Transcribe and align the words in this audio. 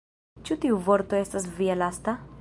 Ĉu 0.47 0.57
tiu 0.63 0.79
vorto 0.87 1.19
estas 1.25 1.47
via 1.61 1.81
lasta? 1.83 2.21